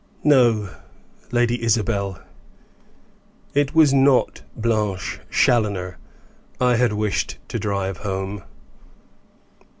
No 0.23 0.69
Lady 1.31 1.61
Isabel, 1.61 2.19
it 3.53 3.75
was 3.75 3.93
not 3.93 4.41
Blanche 4.55 5.19
Challoner 5.29 5.99
I 6.59 6.75
had 6.75 6.93
wished 6.93 7.37
to 7.49 7.59
drive 7.59 7.97
home. 7.97 8.41